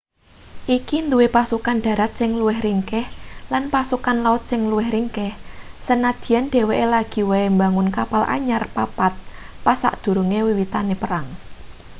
[0.77, 3.05] iki duwe pasukan dharat sing luwih ringkih
[3.51, 5.31] lan pasukan laut sing luwih ringkih
[5.87, 9.13] sanadyan dheweke lagi wae mbangun kapal anyar papat
[9.65, 11.25] pas sadurunge wiwitane perang